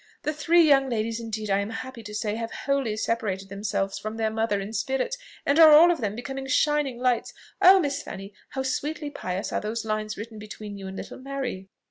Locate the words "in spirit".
4.59-5.15